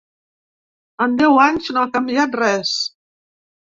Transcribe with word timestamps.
En 1.07 1.15
deu 1.21 1.39
anys 1.43 1.71
no 1.79 1.85
ha 1.85 1.95
canviat 2.01 2.43
res. 2.45 2.77